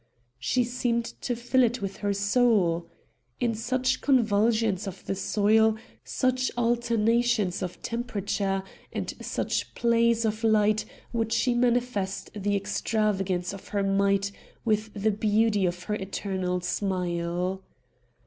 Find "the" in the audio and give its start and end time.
5.05-5.13, 12.33-12.55, 14.95-15.11